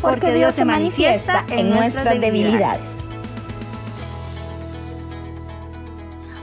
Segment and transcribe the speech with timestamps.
[0.00, 2.98] porque Dios se manifiesta en nuestras debilidades.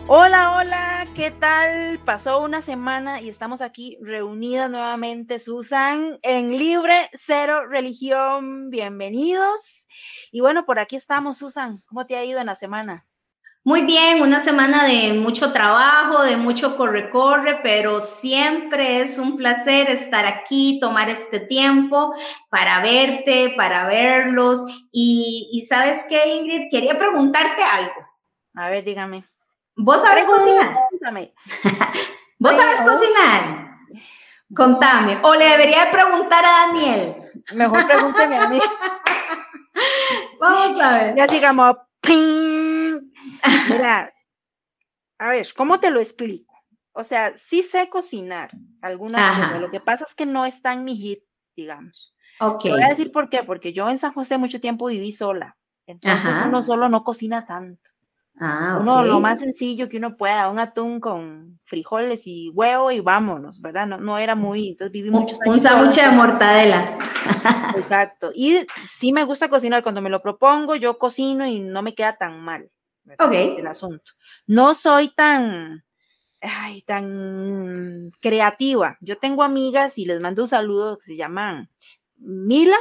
[0.08, 2.00] Hola, hola, ¿qué tal?
[2.06, 8.70] Pasó una semana y estamos aquí reunidas nuevamente, Susan, en Libre Cero Religión.
[8.70, 9.88] Bienvenidos.
[10.32, 11.82] Y bueno, por aquí estamos, Susan.
[11.88, 13.08] ¿Cómo te ha ido en la semana?
[13.68, 19.90] Muy bien, una semana de mucho trabajo, de mucho corre-corre, pero siempre es un placer
[19.90, 22.14] estar aquí, tomar este tiempo
[22.52, 24.64] para verte, para verlos.
[24.92, 28.06] Y, sabes qué, Ingrid, quería preguntarte algo.
[28.54, 29.26] A ver, dígame.
[29.76, 30.78] ¿Vos sabes cocinar?
[32.38, 33.80] ¿Vos sabes cocinar?
[34.56, 35.18] Contame.
[35.24, 37.16] O le debería preguntar a Daniel.
[37.56, 38.60] Mejor pregúnteme a mí.
[40.40, 41.16] Vamos a ver.
[41.16, 41.78] Ya sigamos.
[43.70, 44.14] Mira,
[45.18, 46.54] a ver, ¿cómo te lo explico?
[46.94, 49.62] O sea, sí sé cocinar algunas cosas.
[49.62, 51.24] Lo que pasa es que no está en mi hit,
[51.56, 52.14] digamos.
[52.40, 52.66] Ok.
[52.70, 55.58] voy a decir por qué, porque yo en San José mucho tiempo viví sola.
[55.88, 57.92] Entonces uno solo no cocina tanto.
[58.38, 63.00] Ah, uno lo más sencillo que uno pueda, un atún con frijoles y huevo y
[63.00, 63.88] vámonos, ¿verdad?
[63.88, 65.56] No, no era muy, entonces viví muchos años.
[65.56, 66.98] Un sándwich de mortadela.
[67.78, 68.32] Exacto.
[68.36, 72.18] Y sí me gusta cocinar, cuando me lo propongo, yo cocino y no me queda
[72.18, 72.70] tan mal.
[73.58, 74.14] El asunto.
[74.48, 75.84] No soy tan,
[76.42, 78.98] ay, tan creativa.
[79.02, 81.70] Yo tengo amigas y les mando un saludo que se llaman
[82.18, 82.78] Mila,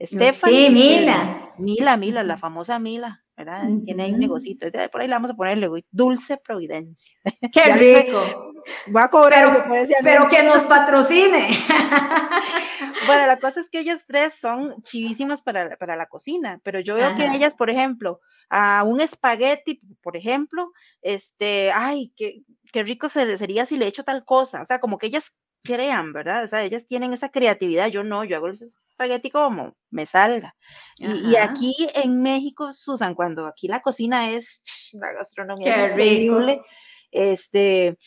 [0.00, 0.68] Stephanie.
[0.68, 1.54] Sí, Mila.
[1.58, 3.21] Mila, Mila, la famosa Mila.
[3.44, 3.68] ¿Verdad?
[3.84, 4.66] Tiene ahí un negocito.
[4.90, 7.16] Por ahí le vamos a ponerle Dulce Providencia.
[7.52, 8.52] ¡Qué rico!
[8.86, 9.68] Voy a cobrar.
[9.68, 11.48] Pero, pero que nos patrocine.
[13.06, 16.94] bueno, la cosa es que ellas tres son chivísimas para, para la cocina, pero yo
[16.94, 20.70] veo que ellas, por ejemplo, a un espagueti, por ejemplo,
[21.00, 22.42] este, ay, qué,
[22.72, 24.62] qué rico sería si le echo tal cosa.
[24.62, 26.44] O sea, como que ellas crean, ¿verdad?
[26.44, 30.54] O sea, ellas tienen esa creatividad, yo no, yo hago el espagueti como me salga.
[30.96, 34.62] Y, aquí en México, Susan, cuando aquí la cocina es
[34.92, 36.62] la gastronomía increíble,
[37.10, 37.98] este,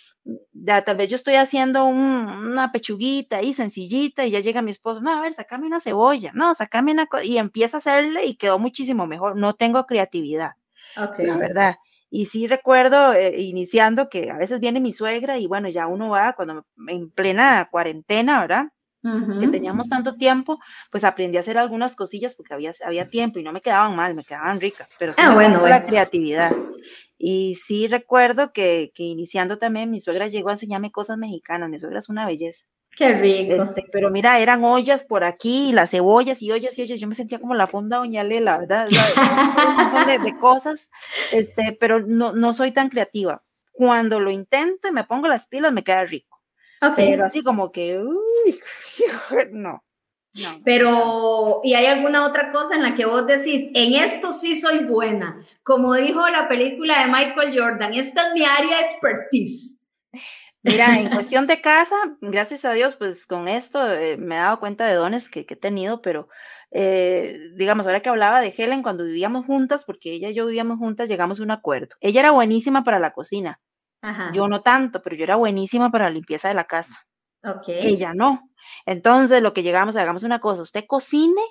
[0.53, 5.01] ya, tal vez yo estoy haciendo una pechuguita ahí sencillita y ya llega mi esposo,
[5.01, 8.57] no, a ver, sacame una cebolla, no, sacame una, y empieza a hacerle y quedó
[8.57, 10.53] muchísimo mejor, no tengo creatividad,
[10.97, 11.27] okay.
[11.27, 11.75] la verdad.
[12.09, 16.09] Y sí recuerdo eh, iniciando que a veces viene mi suegra y bueno, ya uno
[16.09, 18.65] va cuando en plena cuarentena, ¿verdad?
[19.39, 20.57] Que teníamos tanto tiempo,
[20.89, 24.15] pues aprendí a hacer algunas cosillas porque había, había tiempo y no me quedaban mal,
[24.15, 26.51] me quedaban ricas, pero sí ah, bueno, la creatividad.
[27.15, 31.77] Y sí recuerdo que, que, iniciando también mi suegra llegó a enseñarme cosas mexicanas, mi
[31.77, 32.65] suegra es una belleza.
[32.95, 33.61] Qué rico.
[33.61, 36.99] Este, pero mira, eran ollas por aquí, las cebollas y ollas y ollas.
[36.99, 38.87] Yo me sentía como la fonda Doña Lela, ¿verdad?
[38.87, 40.89] un montón de, cosas,
[41.31, 43.43] este, pero no, no soy tan creativa.
[43.71, 46.41] Cuando lo intento y me pongo las pilas, me queda rico.
[46.81, 47.09] Okay.
[47.09, 48.59] Pero así como que, uy,
[49.51, 49.83] no.
[50.35, 50.61] No.
[50.65, 54.79] Pero, ¿y hay alguna otra cosa en la que vos decís, en esto sí soy
[54.83, 55.41] buena?
[55.63, 59.77] Como dijo la película de Michael Jordan, esta es mi área expertise.
[60.65, 64.59] Mira, en cuestión de casa, gracias a Dios, pues con esto eh, me he dado
[64.59, 66.27] cuenta de dones que, que he tenido, pero
[66.71, 70.79] eh, digamos, ahora que hablaba de Helen, cuando vivíamos juntas, porque ella y yo vivíamos
[70.79, 71.95] juntas, llegamos a un acuerdo.
[72.01, 73.61] Ella era buenísima para la cocina.
[74.01, 74.31] Ajá.
[74.33, 76.97] Yo no tanto, pero yo era buenísima para la limpieza de la casa.
[77.43, 77.85] Okay.
[77.85, 78.49] Ella no.
[78.87, 81.41] Entonces, lo que llegamos, hagamos una cosa, usted cocine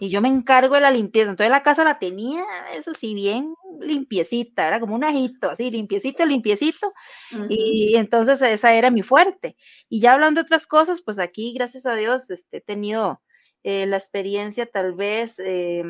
[0.00, 1.30] y yo me encargo de la limpieza.
[1.30, 6.24] Entonces la casa la tenía, eso sí, bien limpiecita, era como un ajito, así, limpiecito,
[6.24, 6.92] limpiecito.
[7.48, 9.56] Y entonces esa era mi fuerte.
[9.88, 13.22] Y ya hablando de otras cosas, pues aquí, gracias a Dios, este, he tenido
[13.62, 15.82] eh, la experiencia, tal vez, eh,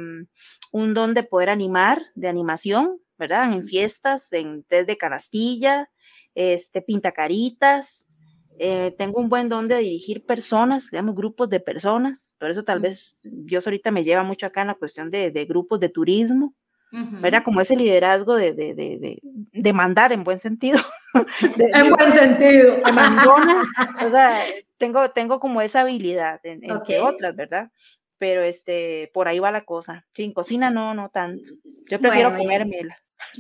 [0.73, 3.53] un don de poder animar, de animación, ¿verdad?
[3.53, 5.91] En fiestas, en test de canastilla,
[6.35, 8.11] este, pintacaritas,
[8.59, 12.81] eh, tengo un buen don de dirigir personas, digamos, grupos de personas, por eso tal
[12.81, 16.55] vez Dios ahorita me lleva mucho acá en la cuestión de, de grupos de turismo,
[16.91, 17.43] ¿verdad?
[17.45, 19.21] Como ese liderazgo de, de,
[19.53, 20.79] de, mandar en buen sentido.
[21.59, 22.79] en buen sentido.
[22.95, 23.63] mandona,
[24.05, 24.43] o sea,
[24.79, 27.71] tengo, tengo como esa habilidad, en, entre otras, ¿verdad?
[28.19, 30.07] Pero este, por ahí va la cosa.
[30.13, 31.51] Sin cocina no, no tanto.
[31.91, 32.97] Yo prefiero bueno, comérmela.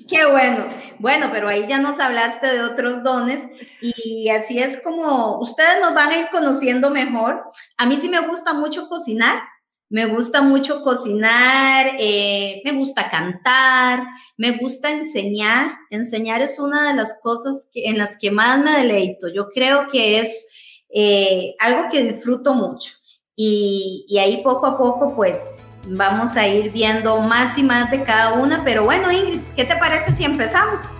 [0.08, 0.66] Qué bueno.
[0.98, 3.42] Bueno, pero ahí ya nos hablaste de otros dones
[3.80, 7.42] y así es como ustedes nos van a ir conociendo mejor.
[7.76, 9.40] A mí sí me gusta mucho cocinar,
[9.88, 14.02] Me gusta mucho cocinar, eh, me gusta cantar,
[14.36, 15.72] me gusta enseñar.
[15.90, 19.28] Enseñar es una de las cosas en las que más me deleito.
[19.34, 20.48] Yo creo que es
[20.90, 22.92] eh, algo que disfruto mucho.
[23.36, 25.46] Y, y ahí poco a poco, pues,
[25.86, 28.64] vamos a ir viendo más y más de cada una.
[28.64, 30.92] Pero bueno, Ingrid, ¿qué te parece si empezamos?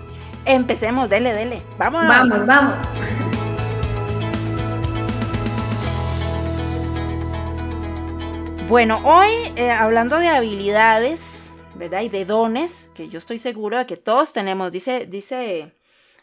[0.45, 1.63] Empecemos, dele, dele.
[1.79, 2.09] Vámonos.
[2.09, 2.75] Vamos, vamos.
[8.69, 12.01] Bueno, hoy eh, hablando de habilidades, ¿verdad?
[12.01, 15.73] Y de dones, que yo estoy seguro de que todos tenemos, dice, dice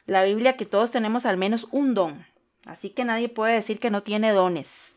[0.05, 2.25] la Biblia que todos tenemos al menos un don.
[2.65, 4.92] Así que nadie puede decir que no tiene dones,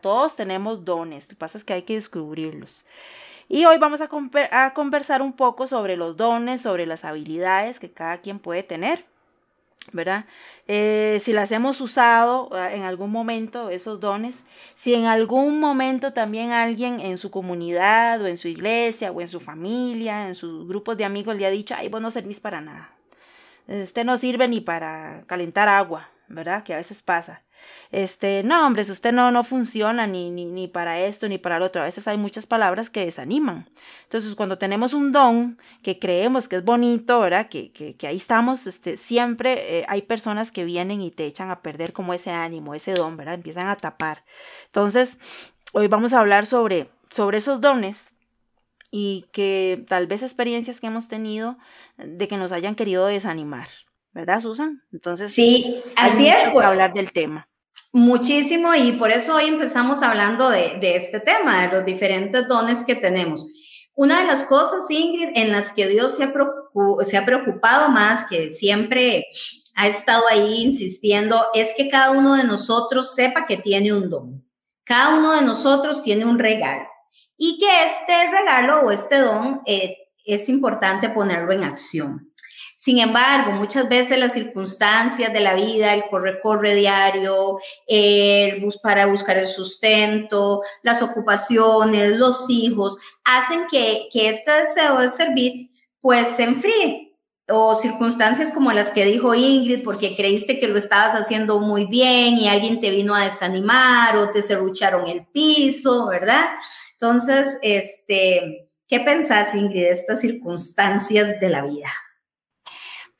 [0.00, 2.84] Todos tenemos dones, lo que pasa es que hay que descubrirlos.
[3.48, 4.08] Y hoy vamos a,
[4.72, 9.04] conversar un poco sobre los dones, sobre las habilidades que cada quien puede tener.
[9.92, 10.24] ¿verdad?
[10.66, 14.42] Eh, si las hemos usado en algún momento, esos dones,
[14.74, 19.28] si en algún momento también alguien en su comunidad o en su iglesia o en
[19.28, 22.62] su familia, en sus grupos de amigos le ha dicho, ay, vos no servís para
[22.62, 22.92] nada.
[23.68, 26.62] Usted no sirve ni para calentar agua, ¿verdad?
[26.62, 27.42] Que a veces pasa
[27.90, 31.66] este, no, hombre, usted no, no funciona ni, ni, ni para esto ni para lo
[31.66, 31.82] otro.
[31.82, 33.70] A veces hay muchas palabras que desaniman.
[34.04, 37.48] Entonces, cuando tenemos un don que creemos que es bonito, ¿verdad?
[37.48, 41.50] Que, que, que ahí estamos, este, siempre eh, hay personas que vienen y te echan
[41.50, 43.34] a perder como ese ánimo, ese don, ¿verdad?
[43.34, 44.24] Empiezan a tapar.
[44.66, 45.18] Entonces,
[45.72, 48.12] hoy vamos a hablar sobre, sobre esos dones
[48.90, 51.58] y que tal vez experiencias que hemos tenido
[51.96, 53.68] de que nos hayan querido desanimar,
[54.12, 54.84] ¿verdad, Susan?
[54.92, 56.48] Entonces, sí, así es.
[56.50, 57.48] Por hablar del tema.
[57.96, 62.96] Muchísimo y por eso hoy empezamos hablando de, este tema, de los diferentes dones que
[62.96, 63.46] tenemos.
[63.94, 69.26] Una de las cosas, Ingrid, en las que Dios se ha, preocupado más, que siempre
[69.76, 74.44] ha estado ahí insistiendo, es que cada uno de nosotros sepa que tiene un don.
[74.82, 76.88] Cada uno de nosotros tiene un regalo
[77.36, 82.34] y que este regalo o este don eh, es importante ponerlo en acción.
[82.84, 89.06] Sin embargo, muchas veces las circunstancias de la vida, el corre-corre diario, el bus para
[89.06, 95.70] buscar el sustento, las ocupaciones, los hijos, hacen que, que este deseo de servir
[96.02, 97.16] pues se enfríe
[97.48, 102.36] o circunstancias como las que dijo Ingrid, porque creíste que lo estabas haciendo muy bien
[102.36, 106.50] y alguien te vino a desanimar o te cerrucharon el piso, ¿verdad?
[106.92, 111.90] Entonces, este, ¿qué pensás, Ingrid, de estas circunstancias de la vida?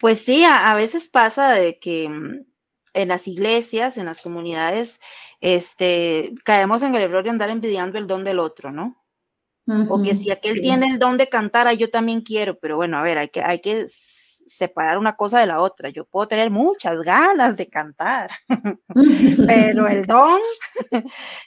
[0.05, 2.45] Pues sí, a, veces pasa de que mm,
[2.93, 5.01] en las iglesias, en las comunidades,
[5.41, 9.03] este, caemos en el error de andar envidiando el don del otro, ¿no?
[9.89, 13.03] o que si aquel tiene el don de cantar, yo también quiero, pero bueno, a
[13.03, 13.87] ver, hay que, hay que
[14.47, 15.89] separar una cosa de la otra.
[15.89, 18.31] Yo puedo tener muchas ganas de cantar,
[19.47, 20.41] pero el don,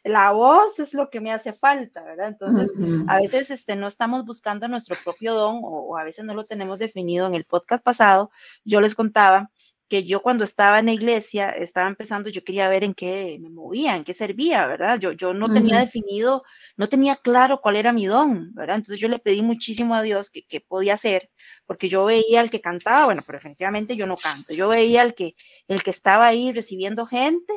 [0.03, 2.27] la voz es lo que me hace falta, ¿verdad?
[2.27, 2.73] Entonces,
[3.07, 6.45] a veces este, no estamos buscando nuestro propio don o, o a veces no lo
[6.45, 7.27] tenemos definido.
[7.27, 8.31] En el podcast pasado,
[8.63, 9.49] yo les contaba
[9.89, 13.49] que yo cuando estaba en la iglesia, estaba empezando, yo quería ver en qué me
[13.49, 14.99] movía, en qué servía, ¿verdad?
[14.99, 16.43] Yo, yo no tenía definido,
[16.75, 18.77] no tenía claro cuál era mi don, ¿verdad?
[18.77, 21.29] Entonces yo le pedí muchísimo a Dios que, qué podía hacer,
[21.65, 25.15] porque yo veía al que cantaba, bueno, pero efectivamente yo no canto, yo veía al
[25.15, 25.35] que,
[25.67, 27.53] el que estaba ahí recibiendo gente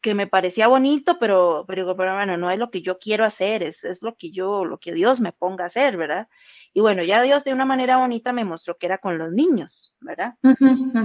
[0.00, 3.62] que me parecía bonito, pero, pero, pero, bueno, no es lo que yo quiero hacer,
[3.62, 6.28] es, es lo que yo, lo que Dios me ponga a hacer, ¿verdad?
[6.72, 9.96] Y bueno, ya Dios de una manera bonita me mostró que era con los niños,
[10.00, 10.34] ¿verdad?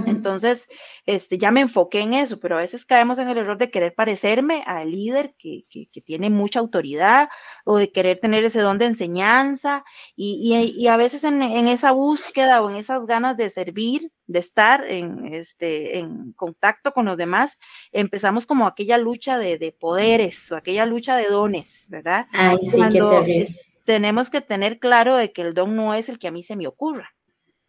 [0.06, 0.68] Entonces,
[1.06, 3.94] este, ya me enfoqué en eso, pero a veces caemos en el error de querer
[3.94, 7.28] parecerme al líder que, que, que tiene mucha autoridad
[7.64, 11.68] o de querer tener ese don de enseñanza y, y, y a veces en, en
[11.68, 17.06] esa búsqueda o en esas ganas de servir, de estar en, este, en contacto con
[17.06, 17.58] los demás,
[17.92, 22.26] empezamos como aquella lucha de, de poderes o aquella lucha de dones, ¿verdad?
[22.32, 23.56] Ay, sí, Cuando qué terrible.
[23.84, 26.56] tenemos que tener claro de que el don no es el que a mí se
[26.56, 27.14] me ocurra.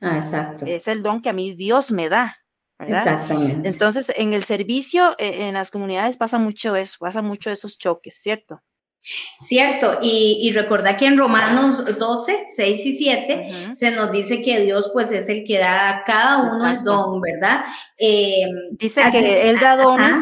[0.01, 0.65] Ah, exacto.
[0.65, 2.37] Es el don que a mí Dios me da.
[2.79, 3.07] ¿verdad?
[3.07, 3.69] Exactamente.
[3.69, 8.15] Entonces, en el servicio, e, en las comunidades pasa mucho eso, pasa mucho esos choques,
[8.15, 8.61] ¿cierto?
[9.41, 13.75] Cierto, y, y recordá que en Romanos 12, 6 y 7 uh -huh.
[13.75, 16.79] se nos dice que Dios pues es el que da a cada uno Exacto.
[16.79, 17.65] el don, ¿verdad?
[17.97, 20.21] Eh, dice así, que Él da dones ajá,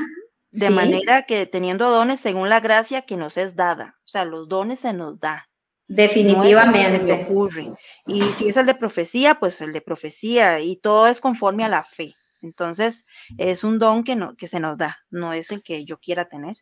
[0.51, 0.73] de sí.
[0.73, 4.79] manera que teniendo dones según la gracia que nos es dada, o sea, los dones
[4.79, 5.47] se nos da.
[5.87, 7.17] Definitivamente.
[7.17, 7.67] No ocurre.
[8.07, 11.69] Y si es el de profecía, pues el de profecía, y todo es conforme a
[11.69, 12.15] la fe.
[12.41, 13.05] Entonces,
[13.37, 16.29] es un don que, no, que se nos da, no es el que yo quiera
[16.29, 16.57] tener.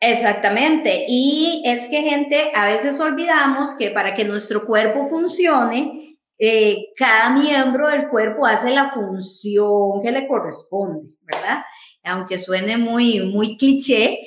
[0.00, 1.06] Exactamente.
[1.08, 7.30] Y es que, gente, a veces olvidamos que para que nuestro cuerpo funcione, eh, cada
[7.30, 11.64] miembro del cuerpo hace la función que le corresponde, ¿verdad?
[12.06, 14.20] aunque suene muy, muy cliché,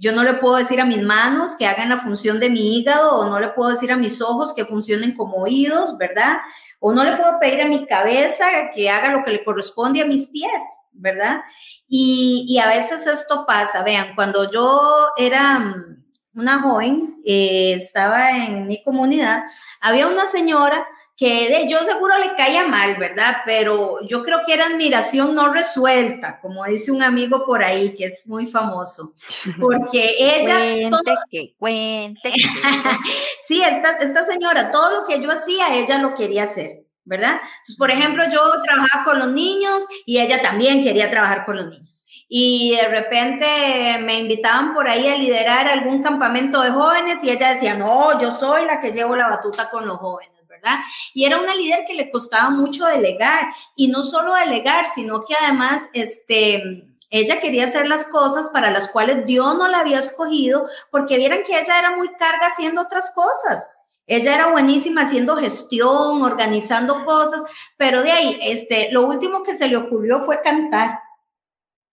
[0.00, 3.18] yo no le puedo decir a mis manos que hagan la función de mi hígado
[3.18, 6.38] o no le puedo decir a mis ojos que funcionen como oídos, ¿verdad?
[6.78, 10.06] O no le puedo pedir a mi cabeza que haga lo que le corresponde a
[10.06, 10.62] mis pies,
[11.00, 11.42] ¿verdad?
[11.88, 16.04] Y, a veces esto pasa, vean, cuando yo era mm,
[16.34, 19.42] una joven, eh, estaba en mi comunidad,
[19.80, 23.38] había una señora que de, yo seguro le caía mal, ¿verdad?
[23.44, 28.06] Pero yo creo que era admiración no resuelta, como dice un amigo por ahí que
[28.06, 29.12] es muy famoso,
[29.60, 30.88] porque ella...
[30.88, 32.32] cuente, que cuente.
[33.42, 36.89] sí, esta, esta señora, todo lo que yo hacía, ella lo quería hacer.
[37.10, 37.40] ¿Verdad?
[37.42, 41.66] Entonces, por ejemplo, yo trabajaba con los niños y ella también quería trabajar con los
[41.66, 42.06] niños.
[42.28, 47.54] Y de repente me invitaban por ahí a liderar algún campamento de jóvenes y ella
[47.54, 50.30] decía, no, yo soy la que llevo la batuta con los jóvenes.
[50.48, 50.78] ¿verdad?
[51.14, 55.34] Y era una líder que le costaba mucho delegar y no solo delegar, sino que
[55.34, 60.68] además, este, ella quería hacer las cosas para las cuales Dios no la había escogido,
[60.90, 63.70] porque vieran que ella era muy carga haciendo otras cosas.
[64.10, 67.44] Ella era buenísima haciendo gestión, organizando cosas,
[67.76, 70.98] pero de ahí, este, lo último que se le ocurrió fue cantar,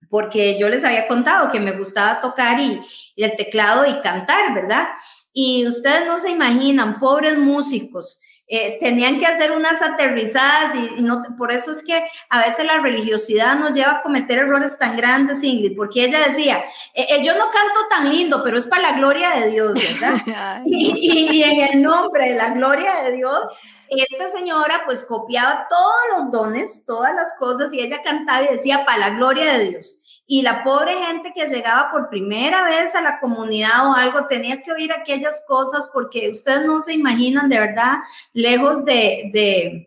[0.09, 2.81] porque yo les había contado que me gustaba tocar y,
[3.15, 4.88] y el teclado y cantar, ¿verdad?
[5.31, 8.19] Y ustedes no se imaginan, pobres músicos,
[8.50, 12.80] eh, tenían que hacer unas aterrizadas y, no, por eso es que a veces la
[12.80, 16.60] religiosidad nos lleva a cometer errores tan grandes, Ingrid, porque ella decía,
[16.94, 20.62] eh, eh, yo no canto tan lindo, pero es para la gloria de Dios, ¿verdad?
[20.66, 23.42] y, y en el nombre de la gloria de Dios,
[23.89, 28.86] esta señora pues copiaba todos los dones, todas las cosas y ella cantaba y decía,
[28.86, 30.01] para la gloria de Dios.
[30.27, 34.62] Y la pobre gente que llegaba por primera vez a la comunidad o algo tenía
[34.62, 38.00] que oír aquellas cosas porque ustedes no se imaginan de verdad,
[38.34, 39.87] lejos de, de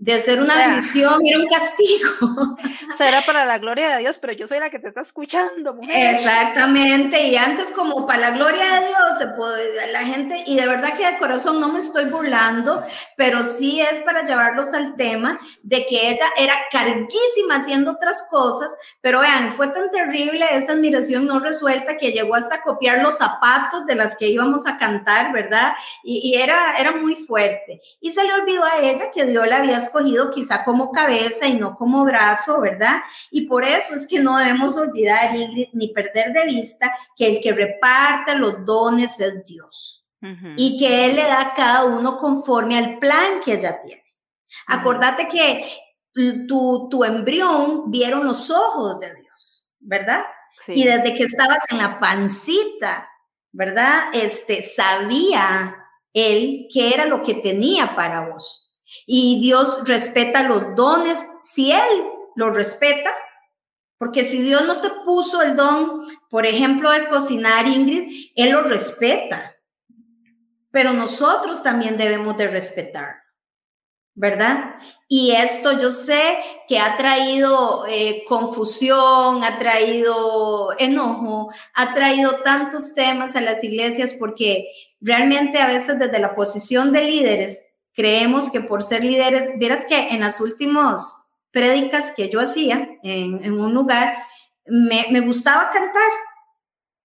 [0.00, 2.56] de ser una bendición, era un castigo.
[2.90, 5.02] O sea, era para la gloria de Dios, pero yo soy la que te está
[5.02, 6.16] escuchando, mujer.
[6.16, 10.66] Exactamente, y antes como para la gloria de Dios, se puede, la gente, y de
[10.66, 12.82] verdad que de corazón no me estoy burlando,
[13.16, 18.74] pero sí es para llevarlos al tema de que ella era carguísima haciendo otras cosas,
[19.00, 23.86] pero vean, fue tan terrible esa admiración no resuelta que llegó hasta copiar los zapatos
[23.86, 25.74] de las que íbamos a cantar, ¿verdad?
[26.02, 27.80] Y, y era, era muy fuerte.
[28.00, 31.54] Y se le olvidó a ella que Dios la había escogido quizá como cabeza y
[31.54, 33.00] no como brazo, ¿verdad?
[33.30, 35.32] Y por eso es que no debemos olvidar,
[35.72, 40.06] ni perder de vista que el que reparte los dones es Dios
[40.56, 44.04] y que Él le da a cada uno conforme al plan que ella tiene.
[44.66, 45.66] Acordate que
[46.46, 50.24] tu, tu embrión vieron los ojos de Dios, ¿verdad?
[50.68, 53.08] Y desde que estabas en la pancita,
[53.52, 54.10] ¿verdad?
[54.12, 55.76] Este, sabía
[56.12, 58.59] Él qué era lo que tenía para vos.
[59.06, 62.04] Y Dios respeta los dones si Él
[62.34, 63.14] los respeta.
[63.98, 68.62] Porque si Dios no te puso el don, por ejemplo, de cocinar, Ingrid, Él lo
[68.62, 69.56] respeta.
[70.70, 73.16] Pero nosotros también debemos de respetar,
[74.14, 74.76] ¿verdad?
[75.06, 82.94] Y esto yo sé que ha traído eh, confusión, ha traído enojo, ha traído tantos
[82.94, 84.68] temas a las iglesias porque
[85.00, 87.69] realmente a veces desde la posición de líderes
[88.00, 93.60] creemos que por ser líderes, vieras que en las últimas prédicas que yo hacía en,
[93.60, 94.14] un lugar,
[94.64, 96.10] me, me, gustaba cantar.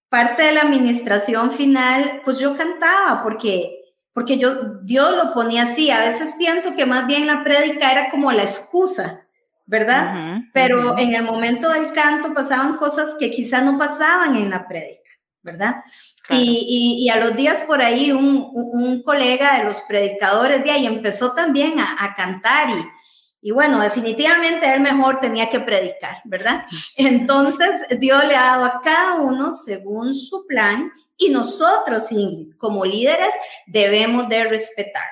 [0.08, 3.78] Parte de la administración final, pues yo cantaba porque,
[4.14, 5.92] porque yo, Dios lo ponía así.
[5.92, 9.28] A veces pienso que más bien la prédica era como la excusa,
[9.66, 10.44] ¿verdad?
[10.54, 15.10] Pero en el momento del canto pasaban cosas que quizás no pasaban en la prédica,
[15.42, 15.84] ¿verdad?
[16.30, 21.80] Y, a los días por ahí un, colega de los predicadores de ahí empezó también
[21.80, 26.66] a, cantar y, y, bueno, definitivamente él mejor tenía que predicar, ¿verdad?
[26.98, 32.10] Entonces Dios le ha dado a cada uno según su plan y nosotros,
[32.58, 33.34] como líderes,
[33.68, 35.04] debemos de respetar.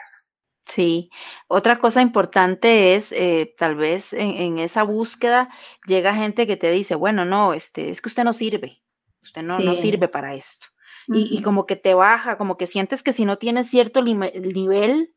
[0.66, 1.12] Sí,
[1.48, 5.50] otra cosa importante es, eh, tal vez en, esa búsqueda
[5.86, 8.82] llega gente que te dice, bueno, no, este, es que usted no sirve,
[9.22, 10.73] usted no, no sirve para esto
[11.08, 15.14] y, como que te baja, como que sientes que si no tienes cierto nivel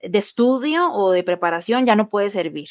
[0.00, 2.68] de estudio o de preparación ya no puede servir.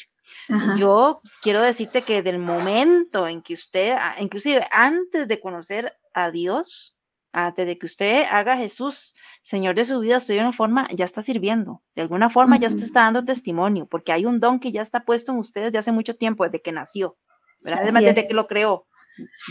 [0.76, 6.96] Yo quiero decirte que del momento en que usted, inclusive antes de conocer a Dios,
[7.32, 10.88] antes de que usted haga a Jesús Señor de su vida, usted de una forma
[10.92, 11.82] ya está sirviendo.
[11.94, 15.06] De alguna forma ya usted está dando testimonio, porque hay un don que ya está
[15.06, 17.16] puesto en usted desde hace mucho tiempo, desde que nació,
[17.60, 18.86] desde que lo creó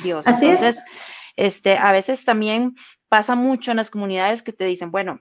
[0.04, 0.28] Dios.
[0.28, 0.84] Así Entonces,
[1.36, 2.76] este, a veces también
[3.10, 5.20] pasa mucho en las comunidades que te dicen, bueno,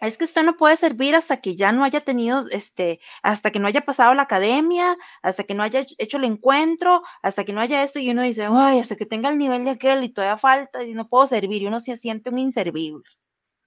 [0.00, 3.60] es que usted no puede servir hasta que ya no haya tenido, este, hasta que
[3.60, 7.60] no haya pasado la academia, hasta que no haya hecho el encuentro, hasta que no
[7.60, 10.36] haya esto, y uno dice, ay, hasta que tenga el nivel de aquel y todavía
[10.38, 13.04] falta y no puedo servir, y uno se siente un inservible.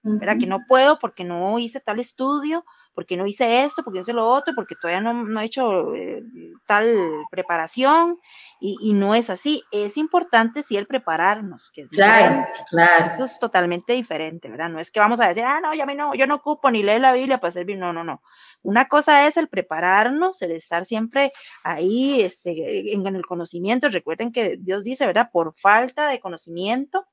[0.05, 0.37] ¿Verdad?
[0.39, 4.13] Que no puedo porque no hice tal estudio, porque no hice esto, porque no hice
[4.13, 6.23] lo otro, porque todavía no, no he hecho eh,
[6.67, 6.95] tal
[7.31, 8.19] preparación
[8.59, 9.63] y, y, no es así.
[9.71, 12.59] Es importante sí el prepararnos, que es claro, diferente.
[12.69, 13.05] claro.
[13.07, 14.69] Eso es totalmente diferente, ¿verdad?
[14.69, 16.83] No es que vamos a decir, ah, no, ya me no, yo no ocupo ni
[16.83, 18.21] leer la Biblia para servir, no, no, no.
[18.61, 21.31] Una cosa es el prepararnos, el estar siempre
[21.63, 23.89] ahí este, en, en el conocimiento.
[23.89, 25.29] Recuerden que Dios dice, ¿verdad?
[25.31, 27.07] Por falta de conocimiento,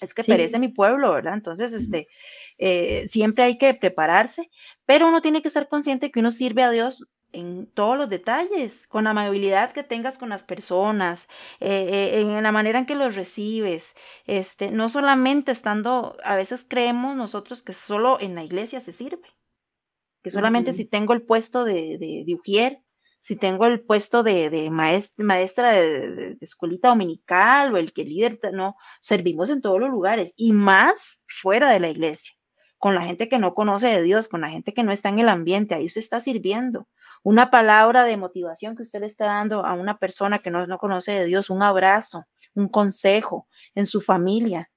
[0.00, 0.28] es que Sí.
[0.32, 1.34] perece mi pueblo, ¿verdad?
[1.34, 2.08] Entonces, este,
[2.58, 4.50] eh, siempre hay que prepararse,
[4.86, 8.86] pero uno tiene que ser consciente que uno sirve a Dios en todos los detalles,
[8.88, 11.26] con la amabilidad que tengas con las personas,
[11.60, 13.92] eh, eh, en la manera en que los recibes,
[14.26, 19.20] este, no solamente estando, a veces creemos nosotros que solo en la iglesia se sirve,
[20.22, 22.82] que solamente si tengo el puesto de, de, de ujier,
[23.20, 28.38] si tengo el puesto de, de maestra, maestra de, escuelita dominical o el que líder,
[28.52, 32.34] no, servimos en todos los lugares y más fuera de la iglesia,
[32.78, 35.18] con la gente que no conoce de Dios, con la gente que no está en
[35.18, 36.88] el ambiente, ahí usted está sirviendo.
[37.24, 40.78] Una palabra de motivación que usted le está dando a una persona que no, no
[40.78, 44.70] conoce de Dios, un abrazo, un consejo en su familia.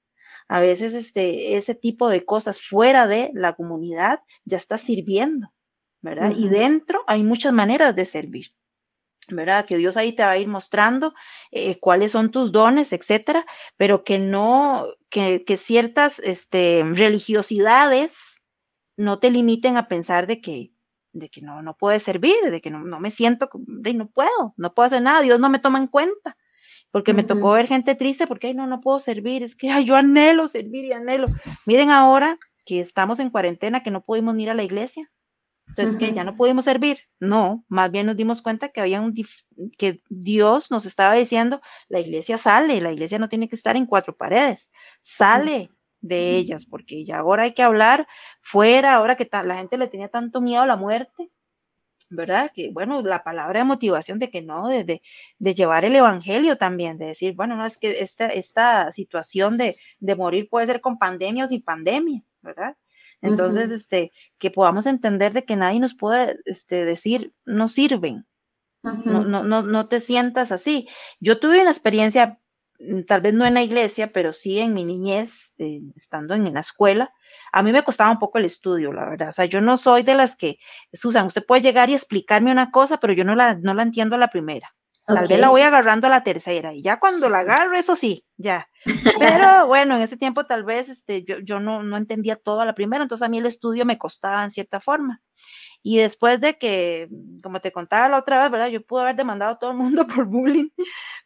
[0.48, 5.52] A veces este, ese tipo de cosas fuera de la comunidad ya está sirviendo,
[6.02, 6.32] ¿verdad?
[6.36, 8.54] Y dentro hay muchas maneras de servir.
[9.28, 9.64] ¿verdad?
[9.64, 11.14] Que Dios ahí te va a ir mostrando
[11.52, 18.42] eh, cuáles son tus dones, etcétera, pero que no, que, que ciertas este, religiosidades
[18.96, 20.72] no te limiten a pensar de que,
[21.12, 24.54] de que no, no puedes servir, de que no, no me siento, de no puedo,
[24.56, 26.36] no puedo hacer nada, Dios no me toma en cuenta,
[26.90, 29.84] porque me tocó ver gente triste porque, ay, no, no puedo servir, es que, ay,
[29.84, 31.28] yo anhelo servir y anhelo.
[31.64, 35.10] Miren ahora que estamos en cuarentena, que no pudimos ir a la iglesia,
[35.68, 36.98] entonces, que ya no pudimos servir.
[37.20, 39.14] No, más bien nos dimos cuenta que había un
[39.78, 43.86] que Dios nos estaba diciendo, la iglesia sale, la iglesia no tiene que estar en
[43.86, 44.70] cuatro paredes,
[45.02, 48.06] sale de ellas, porque ya ahora hay que hablar
[48.40, 51.30] fuera, ahora que la gente le tenía tanto miedo a la muerte,
[52.10, 52.50] ¿verdad?
[52.54, 55.02] Que bueno, la palabra de motivación de que no, de, de,
[55.38, 59.76] de llevar el evangelio también, de decir, bueno, no es que esta, esta situación de,
[60.00, 62.76] de morir puede ser con pandemia o sin pandemia, ¿verdad?
[63.22, 63.74] Entonces, Ujú.
[63.74, 68.26] este, que podamos entender de que nadie nos puede este, decir, no sirven,
[68.82, 70.88] no, no, no, no te sientas así.
[71.20, 72.40] Yo tuve una experiencia,
[72.80, 76.52] mm, tal vez no en la iglesia, pero sí en mi niñez, eh, estando en
[76.52, 77.12] la escuela.
[77.52, 79.30] A mí me costaba un poco el estudio, la verdad.
[79.30, 80.58] O sea, yo no soy de las que,
[80.92, 84.16] Susan, usted puede llegar y explicarme una cosa, pero yo no la, no la entiendo
[84.16, 84.74] a la primera.
[85.12, 88.24] Tal vez la voy agarrando a la tercera y ya cuando la agarro, eso sí,
[88.36, 88.68] ya.
[89.18, 92.64] Pero bueno, en ese tiempo tal vez este, yo, yo no, no entendía todo a
[92.66, 95.22] la primera, entonces a mí el estudio me costaba en cierta forma.
[95.82, 97.08] Y después de que,
[97.42, 98.68] como te contaba la otra vez, ¿verdad?
[98.68, 100.70] Yo pude haber demandado a todo el mundo por bullying,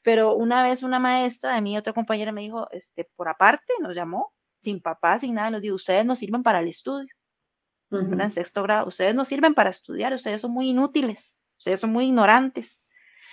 [0.03, 3.95] pero una vez una maestra de mí, otra compañera me dijo, este, por aparte, nos
[3.97, 7.15] llamó, sin papá, sin nada, nos dijo, ustedes no sirven para el estudio,
[7.91, 8.27] ¿verdad?
[8.27, 8.35] En Ujú.
[8.35, 12.85] sexto grado, ustedes no sirven para estudiar, ustedes son muy inútiles, ustedes son muy ignorantes.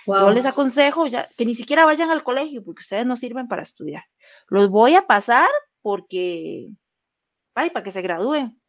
[0.06, 0.30] Yo Wow.
[0.34, 4.04] les aconsejo ya que ni siquiera vayan al colegio porque ustedes no sirven para estudiar.
[4.48, 5.48] Los voy a pasar
[5.82, 6.68] porque,
[7.54, 8.60] ay, para que se gradúen,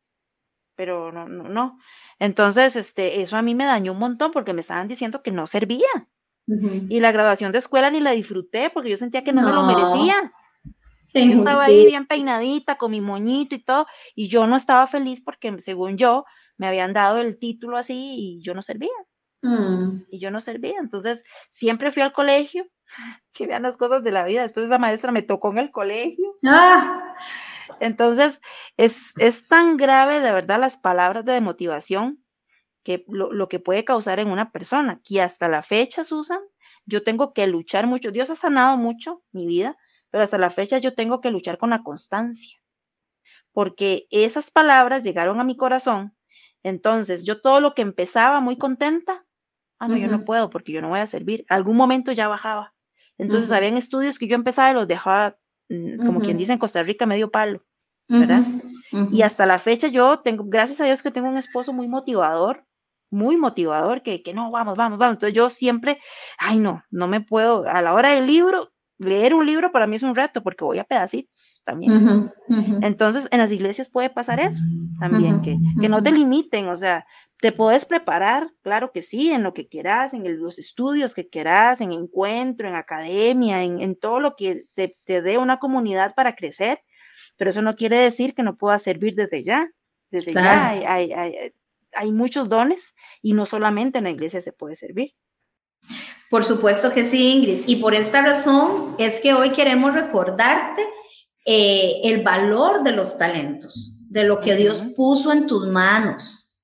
[0.75, 1.77] pero no, no, no.
[2.19, 5.47] Entonces, este, eso a mí me dañó un montón porque me estaban diciendo que no
[5.47, 5.87] servía.
[6.47, 6.85] Ujú.
[6.89, 9.63] Y la graduación de escuela ni la disfruté porque yo sentía que no me lo
[9.63, 10.31] No, merecía.
[11.13, 15.21] Yo estaba ahí bien peinadita, con mi moñito y todo, y yo no estaba feliz
[15.23, 16.25] porque, según yo,
[16.57, 18.89] me habían dado el título así y yo no servía,
[19.45, 20.05] Mm.
[20.09, 20.75] y yo no servía.
[20.79, 22.67] Entonces, siempre fui al colegio,
[23.33, 24.41] que vean las cosas de la vida.
[24.41, 26.35] Después esa maestra me tocó en el colegio.
[26.45, 27.15] Ah,
[27.79, 28.41] Entonces,
[28.77, 32.23] es, es tan grave de verdad las palabras de motivación
[32.83, 36.39] que lo, lo que puede causar en una persona, que hasta la fecha, Susan,
[36.85, 38.11] yo tengo que luchar mucho.
[38.11, 39.77] Dios ha sanado mucho mi vida,
[40.11, 42.59] pero hasta la fecha yo tengo que luchar con la constancia,
[43.53, 46.15] porque esas palabras llegaron a mi corazón.
[46.63, 49.24] Entonces, yo todo lo que empezaba muy contenta,
[49.85, 51.45] ah, no, yo no puedo porque yo no voy a servir.
[51.49, 52.73] Algún momento ya bajaba.
[53.17, 53.57] Entonces, Ujú.
[53.57, 55.37] habían estudios que yo empezaba y los dejaba,
[55.69, 57.63] mm, como quien dice en Costa Rica, medio palo.
[58.07, 58.43] ¿verdad?
[59.11, 62.65] Y hasta la fecha yo tengo, gracias a Dios que tengo un esposo muy motivador,
[63.09, 65.15] muy motivador, que, que no, vamos, vamos, vamos.
[65.15, 65.99] Entonces yo siempre,
[66.37, 69.95] ay no, no me puedo, a la hora del libro, leer un libro para mí
[69.97, 71.97] es un reto porque voy a pedacitos también.
[72.81, 74.65] Entonces en las iglesias puede pasar eso
[74.97, 77.05] también, que, que no te limiten, o sea,
[77.41, 81.27] te puedes preparar, claro que sí, en lo que quieras, en el- los estudios que
[81.29, 86.15] quieras, en encuentro, en academia, en, en todo lo que te, te dé una comunidad
[86.15, 86.79] para crecer,
[87.37, 89.69] pero eso no quiere decir que no puedas servir desde ya.
[90.11, 91.11] Desde ya hay,
[91.93, 95.11] hay muchos dones y no solamente en la iglesia se puede servir.
[96.29, 97.63] Por supuesto que sí, Ingrid.
[97.67, 100.87] Y por esta razón es que hoy queremos recordarte
[101.45, 106.63] eh, el valor de los talentos, de lo que Dios puso en tus manos.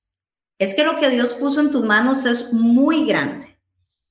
[0.58, 3.58] Es que lo que Dios puso en tus manos es muy grande.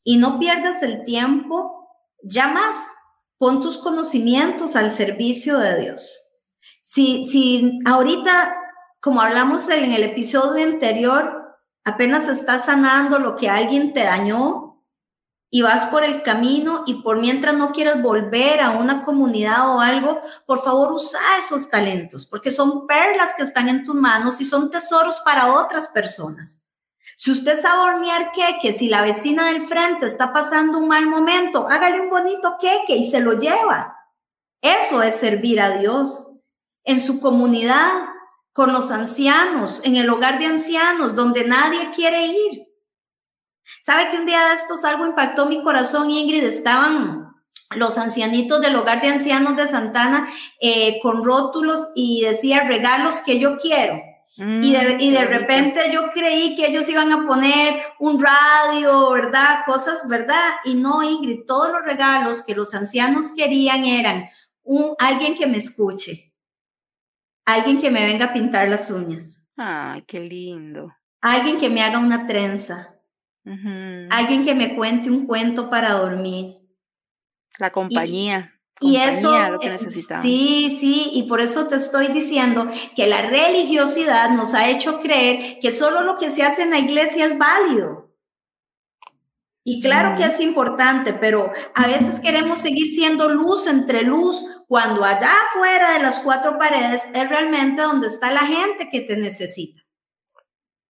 [0.04, 1.88] Y no pierdas el tiempo
[2.24, 2.92] ya más.
[3.38, 6.18] Pon tus conocimientos al servicio de Dios.
[6.82, 8.56] Si, si ahorita,
[9.00, 11.42] como hablamos en el episodio anterior,
[11.84, 14.71] apenas estás sanando lo que alguien te dañó,
[15.54, 19.82] y vas por el camino y por mientras no quieres volver a una comunidad o
[19.82, 24.46] algo, por favor usa esos talentos, porque son perlas que están en tus manos y
[24.46, 26.70] son tesoros para otras personas.
[27.18, 31.68] Si usted sabe hornear queque, si la vecina del frente está pasando un mal momento,
[31.70, 33.98] hágale un bonito queque y se lo lleva.
[34.62, 36.30] Eso es servir a Dios.
[36.84, 37.92] En su comunidad,
[38.54, 42.71] con los ancianos, en el hogar de ancianos, donde nadie quiere ir.
[43.82, 46.44] ¿Sabe que un día de estos algo impactó mi corazón, Ingrid?
[46.44, 47.32] Estaban
[47.76, 50.28] los ancianitos del hogar de ancianos de Santana
[50.60, 54.02] eh, con rótulos y decía regalos que yo quiero.
[54.38, 59.12] y, de, y de mm, repente yo creí que ellos iban a poner un radio,
[59.12, 59.64] ¿verdad?
[59.66, 60.52] Cosas, ¿verdad?
[60.66, 64.30] Y no, Ingrid, todos los regalos que los ancianos querían eran
[64.64, 66.34] un, alguien que me escuche,
[67.46, 69.44] alguien que me venga a pintar las uñas.
[69.58, 70.96] Ay, qué lindo.
[71.20, 73.01] Alguien que me haga una trenza
[73.44, 76.58] Alguien que me cuente un cuento para dormir.
[77.58, 78.54] La compañía.
[78.84, 83.22] Y, eso, lo que eh, sí, sí, y por eso te estoy diciendo que la
[83.22, 87.38] religiosidad nos ha hecho creer que solo lo que se hace en la iglesia es
[87.38, 88.12] válido.
[89.64, 95.06] Y claro que es importante, pero a veces queremos seguir siendo luz entre luz cuando
[95.06, 99.81] allá afuera de las cuatro paredes es realmente donde está la gente que te necesita.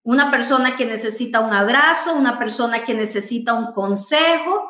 [0.04, 4.70] Una persona que necesita un abrazo, una persona que necesita un consejo.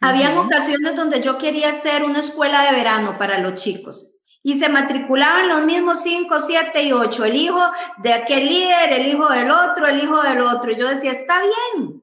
[0.00, 4.68] Habían ocasiones donde yo quería hacer una escuela de verano para los chicos y se
[4.68, 7.60] matriculaban los mismos 5, 7 y 8, el hijo
[7.98, 10.70] de aquel líder, el hijo del otro, el hijo del otro.
[10.70, 12.02] Y yo decía, está bien,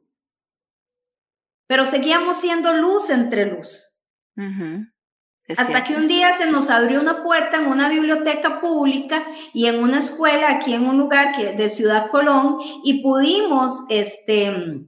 [1.68, 3.98] pero seguíamos siendo luz entre luz.
[5.58, 9.82] Hasta que un día se nos abrió una puerta en una biblioteca pública y en
[9.82, 14.88] una escuela aquí en un lugar que, de Ciudad Colón y pudimos este,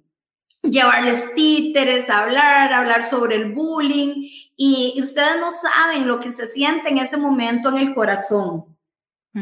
[0.64, 6.90] llevarles títeres, hablar, hablar sobre el bullying y, ustedes no saben lo que se siente
[6.90, 8.66] en ese momento en el corazón.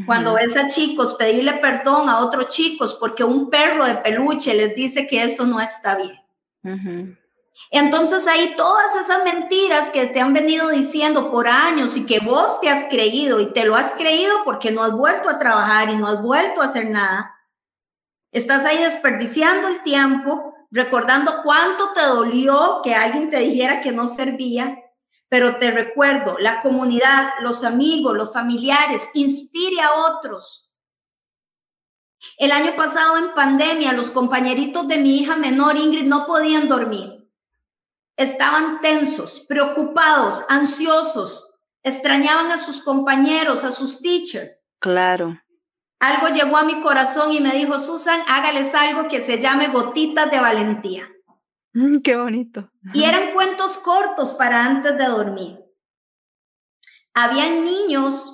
[0.06, 4.76] Cuando ves a chicos pedirle perdón a otros chicos porque un perro de peluche les
[4.76, 7.18] dice que eso no está bien.
[7.72, 12.60] Entonces ahí todas esas mentiras que te han venido diciendo por años y que vos
[12.62, 15.96] te has creído y te lo has creído porque no has vuelto a trabajar y
[15.96, 17.34] no has vuelto a hacer nada.
[18.32, 24.08] Estás ahí desperdiciando el tiempo, recordando cuánto te dolió que alguien te dijera que no
[24.08, 24.78] servía,
[25.30, 30.74] pero te recuerdo, la comunidad, los amigos, los familiares, inspire a otros.
[32.38, 37.15] El año pasado en pandemia, los compañeritos de mi hija menor, Ingrid, no podían dormir
[38.18, 41.52] Estaban tensos, preocupados, ansiosos,
[41.84, 44.52] extrañaban a sus compañeros, a sus teachers.
[44.80, 45.40] Claro.
[46.00, 50.30] Algo llegó a mi corazón y me dijo, Susan, hágales algo que se llame gotitas
[50.32, 51.10] de valentía.
[51.74, 52.72] Mm, qué bonito.
[52.94, 55.60] Y eran cuentos cortos para antes de dormir.
[57.14, 58.32] Habían niños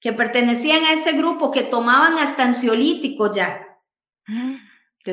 [0.00, 3.78] que pertenecían a ese grupo que tomaban hasta ansiolíticos ya.
[4.26, 4.56] Mm,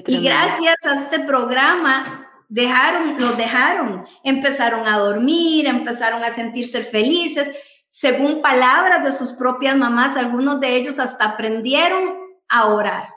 [0.08, 7.52] y gracias a este programa dejaron, los dejaron, empezaron a dormir, empezaron a sentirse felices.
[7.90, 12.16] Según palabras de sus propias mamás, algunos de ellos hasta aprendieron
[12.50, 13.10] a orar.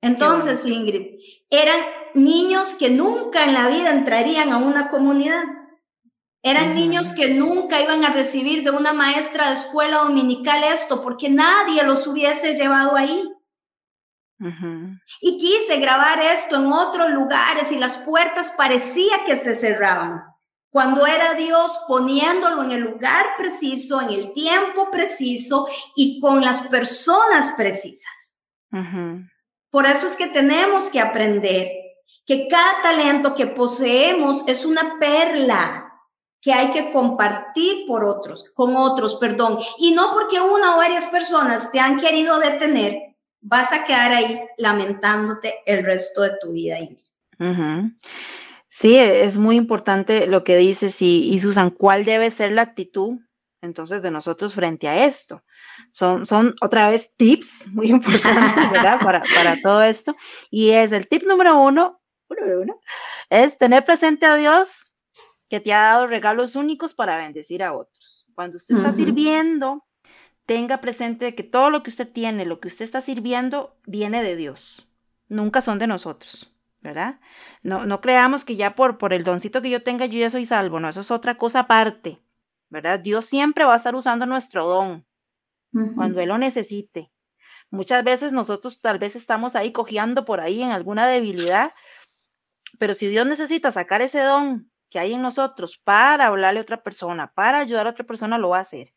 [0.00, 1.80] Entonces, Ingrid, eran
[2.12, 5.44] niños que nunca en la vida entrarían a una comunidad.
[6.42, 11.30] Eran niños que nunca iban a recibir de una maestra de escuela dominical esto, porque
[11.30, 13.26] nadie los hubiese llevado ahí.
[15.20, 20.22] Y quise grabar esto en otros lugares y las puertas parecía que se cerraban.
[20.70, 26.66] Cuando era Dios poniéndolo en el lugar preciso, en el tiempo preciso y con las
[26.66, 28.36] personas precisas.
[29.70, 31.68] Por eso es que tenemos que aprender
[32.26, 35.92] que cada talento que poseemos es una perla
[36.40, 39.58] que hay que compartir por otros, con otros, perdón.
[39.78, 43.13] Y no porque una o varias personas te han querido detener,
[43.44, 46.76] vas a quedar ahí lamentándote el resto de tu vida.
[48.68, 53.20] Sí, es muy importante lo que dices y, y Susan, ¿cuál debe ser la actitud
[53.62, 55.44] entonces de nosotros frente a esto?
[55.92, 59.00] son, son otra vez tips muy importantes, ¿verdad?
[59.00, 60.14] Para, para todo esto.
[60.50, 62.80] Y es el tip número uno, número uno,
[63.30, 64.92] es tener presente a Dios
[65.48, 68.26] que te ha dado regalos únicos para bendecir a otros.
[68.34, 69.84] Cuando usted está sirviendo,
[70.46, 74.36] tenga presente que todo lo que usted tiene, lo que usted está sirviendo, viene de
[74.36, 74.88] Dios.
[75.28, 76.54] Nunca son de nosotros.
[76.84, 77.18] ¿verdad?
[77.62, 80.44] No, no creamos que ya por, por el doncito que yo tenga yo ya soy
[80.44, 82.20] salvo, no, eso es otra cosa aparte,
[82.68, 83.00] ¿verdad?
[83.00, 85.06] Dios siempre va a estar usando nuestro don
[85.96, 87.10] cuando Él lo necesite.
[87.70, 91.72] Muchas veces nosotros tal vez estamos ahí cojeando por ahí en alguna debilidad,
[92.78, 96.82] pero si Dios necesita sacar ese don que hay en nosotros para hablarle a otra
[96.82, 98.92] persona, para ayudar a otra persona, lo va a hacer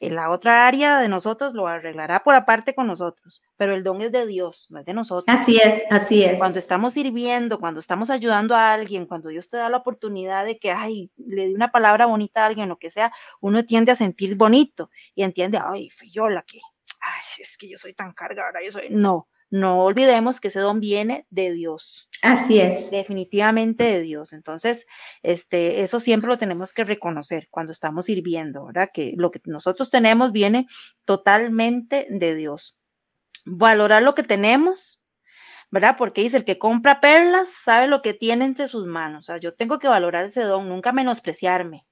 [0.00, 4.12] la otra área de nosotros lo arreglará por aparte con nosotros, pero el don es
[4.12, 5.24] de Dios, no es de nosotros.
[5.26, 6.38] Así es, así es.
[6.38, 10.58] Cuando estamos sirviendo, cuando estamos ayudando a alguien, cuando Dios te da la oportunidad de
[10.58, 13.94] que, ay, le di una palabra bonita a alguien, lo que sea, uno tiende a
[13.94, 16.60] sentir bonito y entiende, ay, fui yo la que,
[17.00, 20.80] ay, es que yo soy tan cargada, yo soy, no, no olvidemos que ese don
[20.80, 22.08] viene de Dios.
[22.22, 22.90] Así es.
[22.90, 24.32] Definitivamente de Dios.
[24.32, 24.86] Entonces,
[25.22, 28.90] este, eso siempre lo tenemos que reconocer cuando estamos sirviendo, ¿verdad?
[28.92, 30.66] Que lo que nosotros tenemos viene
[31.04, 32.78] totalmente de Dios.
[33.44, 35.00] Valorar lo que tenemos,
[35.70, 35.94] ¿verdad?
[35.96, 39.24] Porque dice, el que compra perlas sabe lo que tiene entre sus manos.
[39.24, 41.85] O sea, yo tengo que valorar ese don, nunca menospreciarme.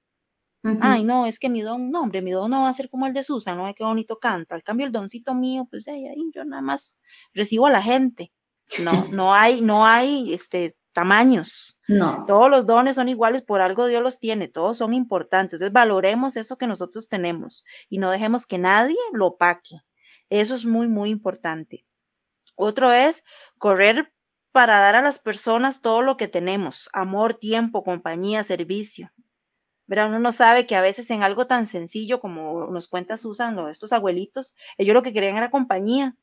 [0.81, 3.05] Ay, no, es que mi don, no, hombre, mi don no va a ser como
[3.05, 4.55] el de Susan, no, qué bonito canta.
[4.55, 6.99] Al cambio, el doncito mío, pues ahí, ahí yo nada más
[7.33, 8.31] recibo a la gente.
[8.81, 11.79] No, no hay, no hay este, tamaños.
[11.87, 12.25] No.
[12.25, 15.55] Todos los dones son iguales, por algo Dios los tiene, todos son importantes.
[15.55, 19.81] Entonces, valoremos eso que nosotros tenemos y no dejemos que nadie lo opaque.
[20.29, 21.85] Eso es muy, muy importante.
[22.55, 23.23] Otro es
[23.59, 24.11] correr
[24.51, 29.11] para dar a las personas todo lo que tenemos, amor, tiempo, compañía, servicio.
[29.87, 33.57] Pero uno no sabe que a veces en algo tan sencillo como nos cuenta Susan,
[33.59, 36.15] o estos abuelitos, ellos lo que querían era compañía.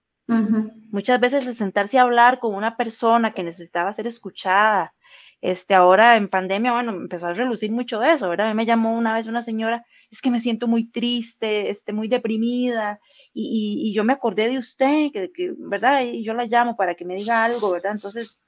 [0.90, 4.94] Muchas veces de sentarse a hablar con una persona que necesitaba ser escuchada.
[5.42, 8.46] Este, ahora en pandemia, bueno, empezó a relucir mucho eso, ¿verdad?
[8.46, 11.92] A mí me llamó una vez una señora, es que me siento muy triste, este,
[11.92, 13.01] muy deprimida,
[13.35, 16.03] y, y, yo me acordé de usted, que, que, ¿verdad?
[16.05, 17.90] Y yo la llamo para que me diga algo, ¿verdad?
[17.92, 18.38] Entonces,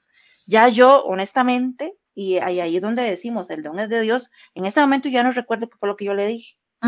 [0.47, 4.31] ya yo, honestamente, y ahí, ahí es donde decimos, el don es de Dios.
[4.55, 6.55] En este momento ya no recuerdo qué fue lo que yo le dije.
[6.81, 6.87] O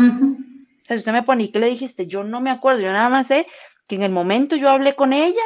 [0.86, 2.06] sea, si usted me pone, ¿qué le dijiste?
[2.06, 3.46] Yo no me acuerdo, yo nada más sé
[3.86, 5.42] que en el momento yo hablé con ella,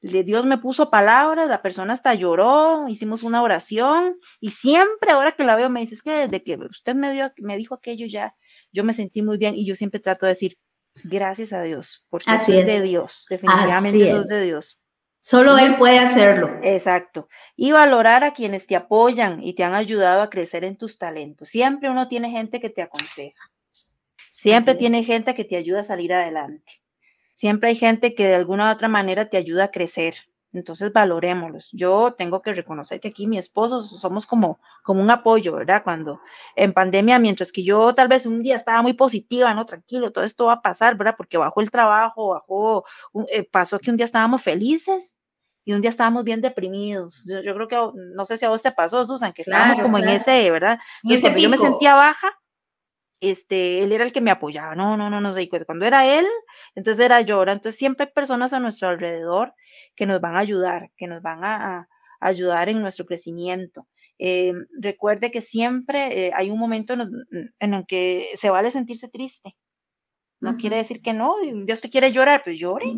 [0.00, 5.44] Dios me puso palabras, la persona hasta lloró, hicimos una oración y siempre ahora que
[5.44, 8.34] la veo me dice, es que desde que usted me, dio, me dijo aquello ya,
[8.72, 10.58] yo me sentí muy bien y yo siempre trato de decir,
[11.04, 12.46] gracias a Dios, porque es.
[12.46, 14.79] de Dios, definitivamente es de Dios.
[15.20, 16.58] Solo Él puede hacerlo.
[16.62, 17.28] Exacto.
[17.54, 21.50] Y valorar a quienes te apoyan y te han ayudado a crecer en tus talentos.
[21.50, 23.50] Siempre uno tiene gente que te aconseja.
[24.32, 26.82] Siempre tiene gente que te ayuda a salir adelante.
[27.34, 30.29] Siempre hay gente que de alguna u otra manera te ayuda a crecer.
[30.52, 31.70] Entonces valorémoslos.
[31.72, 35.82] Yo tengo que reconocer que aquí mi esposo somos como, como un apoyo, ¿verdad?
[35.84, 36.20] Cuando
[36.56, 40.24] en pandemia, mientras que yo tal vez un día estaba muy positiva, no, tranquilo, todo
[40.24, 41.14] esto va a pasar, ¿verdad?
[41.16, 42.84] Porque bajó el trabajo, bajó,
[43.28, 45.20] eh, pasó que un día estábamos felices
[45.64, 47.24] y un día estábamos bien deprimidos.
[47.28, 47.76] Yo, creo que,
[48.14, 50.78] no sé si a vos te pasó, Susan, que estábamos como en ese, ¿verdad?
[51.04, 52.28] yo me sentía baja,
[53.20, 56.26] este, él era el que me apoyaba, no, no, no, no sé, cuando era él,
[56.74, 59.54] entonces era yo, entonces siempre hay personas a nuestro alrededor
[59.94, 61.88] que nos van a ayudar, que nos van a,
[62.20, 63.88] ayudar en nuestro crecimiento.
[64.18, 69.56] Eh, recuerde que siempre eh, hay un momento en, el que se vale sentirse triste.
[70.38, 72.94] No quiere decir que no, Dios te quiere llorar, pues llore.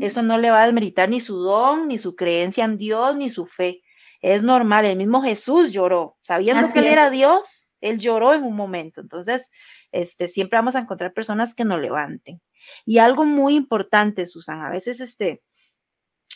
[0.00, 3.30] Eso no le va a desmeritar ni su don, ni su creencia en Dios, ni
[3.30, 3.82] su fe.
[4.20, 8.56] Es normal, el mismo Jesús lloró, sabiendo que él era Dios, él lloró en un
[8.56, 9.00] momento.
[9.00, 9.50] Entonces,
[9.92, 12.40] este, siempre vamos a encontrar personas que nos levanten.
[12.84, 15.42] Y algo muy importante, Susan, a veces, este,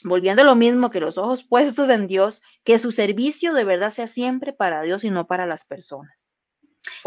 [0.05, 3.91] volviendo a lo mismo que los ojos puestos en Dios, que su servicio de verdad
[3.91, 6.40] sea siempre para Dios y no para las personas.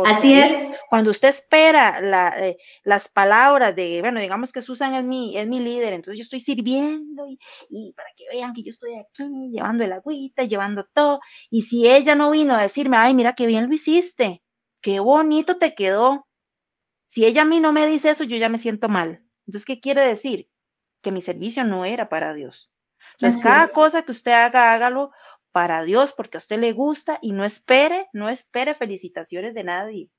[0.05, 0.77] Así es.
[0.89, 1.99] Cuando usted espera
[2.39, 6.23] eh, las palabras de, bueno, digamos que Susan es mi, es mi líder, entonces yo
[6.23, 10.85] estoy sirviendo y, y, para que vean que yo estoy aquí llevando el agüita, llevando
[10.93, 11.19] todo.
[11.49, 14.43] Y si ella no vino a decirme, ay, mira qué bien lo hiciste,
[14.81, 16.27] qué bonito te quedó.
[17.07, 19.23] Si ella a mí no me dice eso, yo ya me siento mal.
[19.45, 20.49] Entonces, ¿qué quiere decir?
[21.01, 22.71] Que mi servicio no era para Dios.
[23.19, 25.11] Entonces, cada cosa que usted haga, hágalo
[25.53, 30.09] para Dios porque a usted le gusta y no espere, no espere felicitaciones de nadie.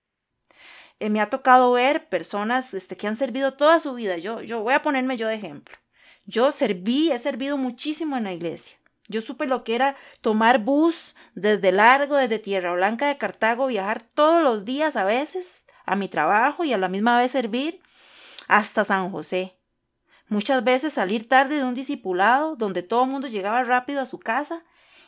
[1.01, 4.17] Eh, me ha tocado ver personas este, que han servido toda su vida.
[4.17, 5.77] Yo, yo voy a ponerme yo de ejemplo.
[6.25, 8.79] Yo serví, he servido muchísimo en la iglesia.
[9.09, 14.03] Yo supe lo que era tomar bus desde largo, desde Tierra Blanca de Cartago, viajar
[14.03, 17.81] todos los días a veces a mi trabajo y a la misma vez servir.
[18.47, 19.57] hasta San José.
[20.29, 24.19] Muchas veces salir tarde de un discipulado donde todo el mundo llegaba rápido a su
[24.19, 24.63] casa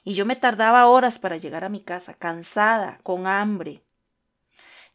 [0.06, 3.82] y yo me tardaba horas para llegar a mi casa, cansada, con hambre.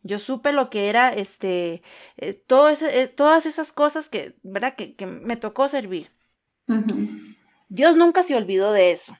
[0.03, 1.83] Yo supe lo que era este,
[2.15, 4.73] eh, todo ese, eh, todas esas cosas que, ¿verdad?
[4.75, 6.11] Que, que me tocó servir.
[7.67, 9.17] Dios nunca se olvidó de eso.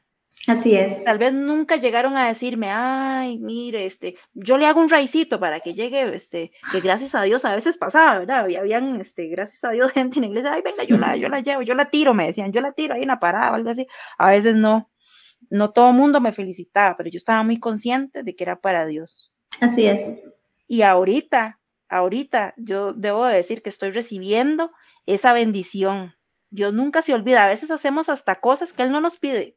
[0.48, 1.04] Así es.
[1.04, 5.60] Tal vez nunca llegaron a decirme, ay, mire, este, yo le hago un raicito para
[5.60, 8.40] que llegue, este, que gracias a Dios a veces pasaba, ¿verdad?
[8.40, 11.42] Habían, este, gracias a Dios gente en la iglesia, ay, venga, yo la, yo la
[11.42, 13.70] llevo, yo la tiro, me decían, yo la tiro ahí en la parada o algo
[13.70, 13.86] así.
[14.18, 14.90] A veces no,
[15.52, 18.86] no todo el mundo me felicitaba, pero yo estaba muy consciente de que era para
[18.86, 19.34] Dios.
[19.60, 20.20] Así es.
[20.68, 21.60] Y ahorita,
[21.90, 24.72] ahorita, yo debo decir que estoy recibiendo
[25.06, 26.16] esa bendición.
[26.50, 29.56] Dios nunca se olvida, a veces hacemos hasta cosas que Él no nos pide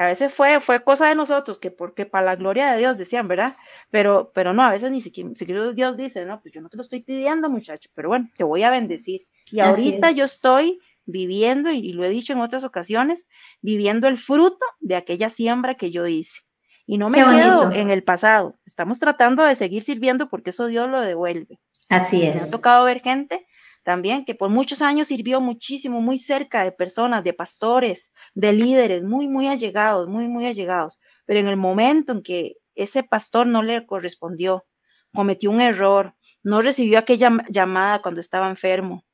[0.00, 3.28] a veces fue, fue cosa de nosotros, que porque para la gloria de Dios decían,
[3.28, 3.56] ¿verdad?
[3.90, 5.30] Pero, pero no, a veces ni siquiera,
[5.72, 8.62] Dios dice, no, pues yo no te lo estoy pidiendo, muchacho, pero bueno, te voy
[8.62, 9.26] a bendecir.
[9.52, 13.26] Y ahorita yo estoy viviendo, y lo he dicho en otras ocasiones,
[13.60, 16.40] viviendo el fruto de aquella siembra que yo hice.
[16.86, 18.58] Y no me quedo en el pasado.
[18.66, 21.60] Estamos tratando de seguir sirviendo porque eso Dios lo devuelve.
[21.88, 22.34] Así es.
[22.34, 23.46] Me ha tocado ver gente
[23.82, 29.04] también, que por muchos años sirvió muchísimo, muy cerca de personas, de pastores, de líderes,
[29.04, 31.00] muy, muy allegados, muy, muy allegados.
[31.26, 34.66] Pero en el momento en que ese pastor no le correspondió,
[35.14, 39.04] cometió un error, no recibió aquella llamada cuando estaba enfermo,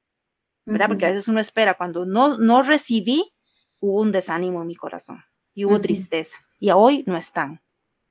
[0.67, 0.89] ¿verdad?
[0.89, 3.33] Porque a veces uno espera, cuando no, no recibí,
[3.81, 5.25] hubo un desánimo en mi corazón
[5.55, 6.37] y hubo tristeza.
[6.59, 7.63] Y hoy no están.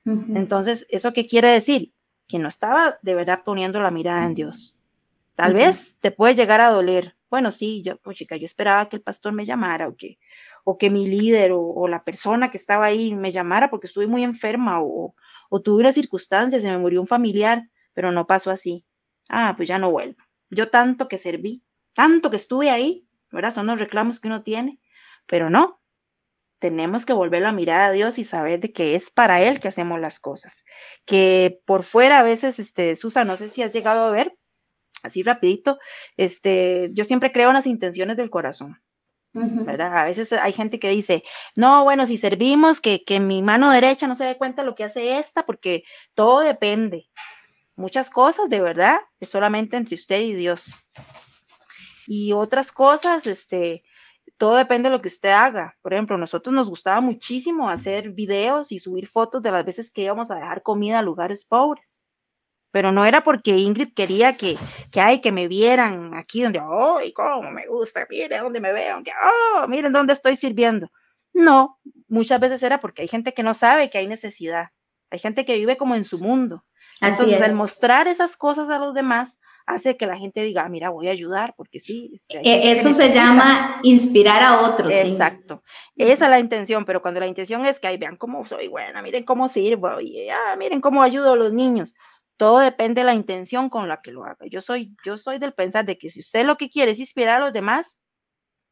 [0.04, 1.92] Entonces, ¿eso qué quiere decir?
[2.28, 4.76] Que no estaba de verdad poniendo la mirada en Dios.
[5.34, 7.16] Tal vez te puede llegar a doler.
[7.28, 10.18] Bueno, sí, yo, pues chica, yo esperaba que el pastor me llamara o que,
[10.64, 14.22] o que mi líder o, la persona que estaba ahí me llamara porque estuve muy
[14.22, 15.14] enferma o,
[15.50, 18.86] o tuve una circunstancia, se me murió un familiar, pero no pasó así.
[19.28, 20.22] Ah, pues ya no vuelvo.
[20.50, 21.64] Yo tanto que serví,
[21.96, 23.50] tanto que estuve ahí, ¿verdad?
[23.50, 24.78] Son los reclamos que uno tiene,
[25.26, 25.80] pero no.
[26.58, 29.68] Tenemos que volver la mirada a Dios y saber de que es para Él que
[29.68, 30.62] hacemos las cosas.
[31.06, 34.36] Que por fuera a veces, este, Susa, no sé si has llegado a ver,
[35.02, 35.78] así rapidito,
[36.18, 38.80] este, yo siempre creo en las intenciones del corazón.
[39.32, 39.98] ¿verdad?
[39.98, 41.22] A veces hay gente que dice,
[41.54, 44.84] no, bueno, si servimos, que, que mi mano derecha no se dé cuenta lo que
[44.84, 47.10] hace esta, porque todo depende.
[47.74, 50.74] Muchas cosas, de verdad, es solamente entre usted y Dios.
[52.06, 53.84] Y otras cosas, este,
[54.36, 55.76] todo depende de lo que usted haga.
[55.82, 60.02] Por ejemplo, nosotros nos gustaba muchísimo hacer videos y subir fotos de las veces que
[60.02, 62.06] íbamos a dejar comida a lugares pobres
[62.76, 64.58] pero no era porque Ingrid quería que,
[64.90, 68.06] que, ay, que me vieran aquí donde, ¡ay, cómo me gusta!
[68.10, 70.92] Miren dónde me veo, que, ¡oh, miren dónde estoy sirviendo!
[71.32, 74.72] No, muchas veces era porque hay gente que no sabe que hay necesidad,
[75.10, 76.66] hay gente que vive como en su mundo.
[77.00, 80.90] Entonces, al mostrar esas cosas a los demás, hace que la gente diga, ah, mira,
[80.90, 82.10] voy a ayudar, porque sí.
[82.28, 84.92] E, eso se llama inspirar a otros.
[84.92, 85.62] Exacto.
[85.96, 89.02] Esa es la intención, pero cuando la intención es que, ay, vean cómo soy buena,
[89.02, 91.94] miren cómo sirvo, y, ah, miren cómo ayudo a los niños.
[92.36, 94.46] Todo depende de la intención con la que lo haga.
[94.48, 97.36] Yo soy, yo soy del pensar de que si usted lo que quiere es inspirar
[97.36, 98.00] a los demás,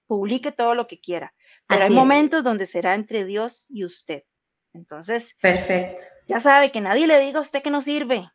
[0.07, 1.35] publique todo lo que quiera.
[1.66, 4.22] Pero hay momentos donde será entre Dios y usted.
[4.74, 6.02] Entonces, perfecto.
[6.28, 8.28] Ya sabe que nadie le diga a usted que no sirve.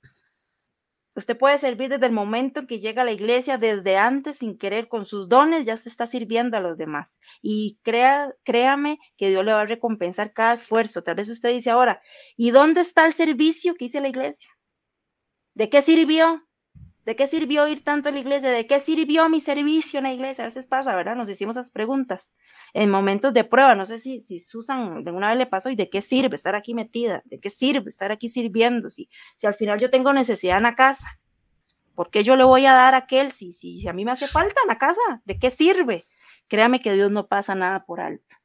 [1.16, 4.58] Usted puede servir desde el momento en que llega a la iglesia, desde antes, sin
[4.58, 7.20] querer, con sus dones, ya se está sirviendo a los demás.
[7.42, 11.04] Y crea, créame que Dios le va a recompensar cada esfuerzo.
[11.04, 12.02] Tal vez usted dice ahora,
[12.38, 14.50] ¿y dónde está el servicio que hice la iglesia?
[15.56, 16.49] ¿De qué sirvió?
[17.06, 18.50] ¿De qué sirvió ir tanto a la iglesia?
[18.52, 20.44] ¿De qué sirvió mi servicio en la iglesia?
[20.44, 21.16] A veces pasa, ¿verdad?
[21.16, 22.34] Nos hicimos esas preguntas
[22.74, 23.74] en momentos de prueba.
[23.76, 26.56] No sé si, si Susan de una vez le pasó y de qué sirve estar
[26.56, 28.90] aquí metida, de qué sirve estar aquí sirviendo.
[28.90, 31.20] Si, si al final yo tengo necesidad en la casa,
[31.96, 34.12] ¿por qué yo le voy a dar a aquel si, si, si a mí me
[34.12, 35.02] hace falta en la casa?
[35.26, 36.04] ¿De qué sirve?
[36.48, 38.36] Créame que Dios no pasa nada por alto.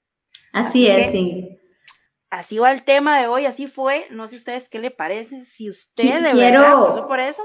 [0.53, 1.59] Así, es, sí
[2.35, 4.07] así va el tema de hoy, así fue.
[4.11, 7.45] No sé ustedes qué le parece, si usted de quiero, verdad por eso.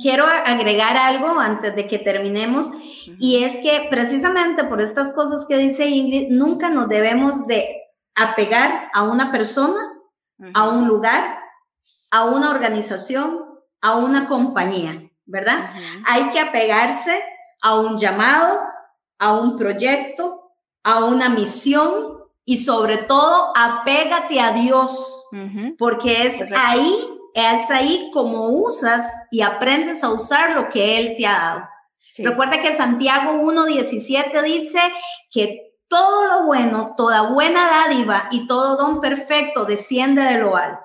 [0.00, 2.70] Quiero agregar algo antes de que terminemos,
[3.18, 7.82] y es que precisamente por estas cosas que dice Ingrid, nunca nos debemos de
[8.14, 9.80] apegar a una persona,
[10.54, 11.38] a un lugar,
[12.10, 13.44] a una organización,
[13.80, 15.70] a una compañía, ¿verdad?
[16.06, 17.22] Hay que apegarse
[17.62, 18.60] a un llamado,
[19.18, 20.52] a un proyecto,
[20.84, 25.26] a una misión, y sobre todo apégate a Dios,
[25.78, 31.26] porque es ahí, es ahí como usas y aprendes a usar lo que Él te
[31.26, 31.68] ha dado.
[32.18, 34.80] Recuerda que Santiago 1.17 dice
[35.30, 40.82] que todo lo bueno, toda buena dádiva y todo don perfecto desciende de lo alto.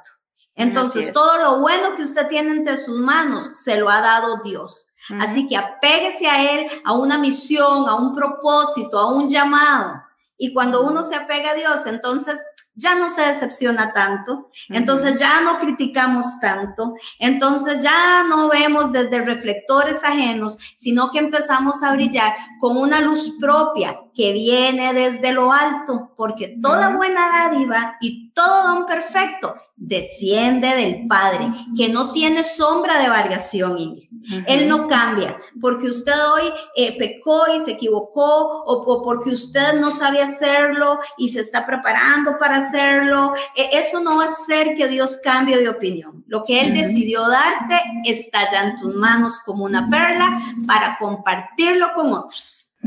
[0.55, 4.93] Entonces, todo lo bueno que usted tiene entre sus manos se lo ha dado Dios.
[5.19, 10.01] Así que apéguese a Él, a una misión, a un propósito, a un llamado.
[10.37, 12.43] Y cuando uno se apega a Dios, entonces
[12.75, 19.23] ya no se decepciona tanto, entonces ya no criticamos tanto, entonces ya no vemos desde
[19.23, 25.51] reflectores ajenos, sino que empezamos a brillar con una luz propia que viene desde lo
[25.51, 32.43] alto, porque toda buena dádiva y todo don perfecto desciende del Padre, que no tiene
[32.43, 34.09] sombra de variación, Ingrid.
[34.47, 36.43] Él no cambia, porque usted hoy
[36.75, 42.37] eh, pecó y se equivocó, o, porque usted no sabe hacerlo y se está preparando
[42.39, 43.33] para hacerlo.
[43.55, 46.23] E, eso no va a hacer que Dios cambie de opinión.
[46.27, 51.87] Lo que Él decidió darte está ya en tus manos como una perla para compartirlo
[51.95, 52.77] con otros.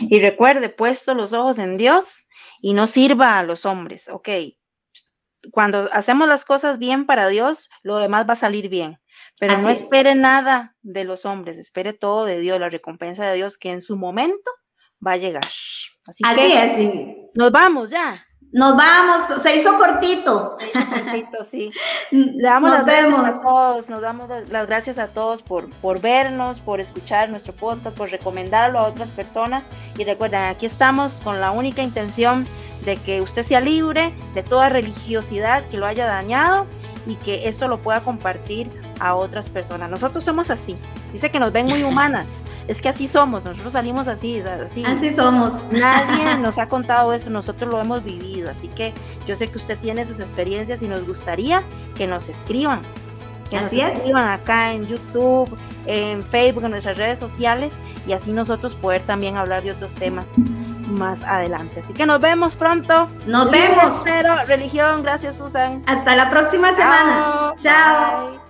[0.00, 2.26] Y recuerde, puesto los ojos en Dios
[2.60, 4.28] y no sirva a los hombres, ok
[5.50, 9.00] cuando hacemos las cosas bien para Dios, lo demás va a salir bien.
[9.40, 13.56] Pero no espere nada de los hombres, espere todo de Dios, la recompensa de Dios
[13.56, 14.50] que en su momento
[15.04, 15.44] va a llegar.
[16.06, 18.24] Así, que nos vamos ya.
[18.50, 20.56] Nos vamos, se hizo cortito.
[20.72, 21.70] cortito, sí.
[22.10, 26.58] Le damos las gracias a todos, nos damos las gracias a todos por, por vernos,
[26.60, 29.66] por escuchar nuestro podcast, por recomendarlo a otras personas.
[29.98, 32.46] Y recuerden, aquí estamos con la única intención
[32.84, 36.66] de que usted sea libre de toda religiosidad que lo haya dañado
[37.06, 38.70] y que esto lo pueda compartir
[39.00, 39.90] a otras personas.
[39.90, 40.76] Nosotros somos así.
[41.12, 42.42] Dice que nos ven muy humanas.
[42.66, 43.44] Es que así somos.
[43.44, 44.40] Nosotros salimos así.
[44.40, 45.54] Así, así somos.
[45.72, 47.30] Nadie nos ha contado eso.
[47.30, 48.50] Nosotros lo hemos vivido.
[48.50, 48.92] Así que
[49.26, 51.62] yo sé que usted tiene sus experiencias y nos gustaría
[51.94, 52.82] que nos escriban.
[53.48, 55.56] Que así nos escriban acá en YouTube,
[55.86, 57.72] en Facebook, en nuestras redes sociales
[58.06, 60.34] y así nosotros poder también hablar de otros temas
[60.88, 61.80] más adelante.
[61.80, 63.08] Así que nos vemos pronto.
[63.26, 64.00] Nos vemos.
[64.04, 65.02] Cero religión.
[65.02, 65.82] Gracias, Susan.
[65.86, 67.54] Hasta la próxima semana.
[67.58, 68.47] Chao.